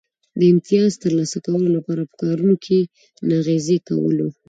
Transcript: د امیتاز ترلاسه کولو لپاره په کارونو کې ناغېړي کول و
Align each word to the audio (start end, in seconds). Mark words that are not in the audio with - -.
د 0.39 0.41
امیتاز 0.51 0.91
ترلاسه 1.03 1.37
کولو 1.45 1.67
لپاره 1.77 2.01
په 2.09 2.15
کارونو 2.23 2.55
کې 2.65 2.79
ناغېړي 3.29 3.77
کول 3.87 4.15
و 4.21 4.27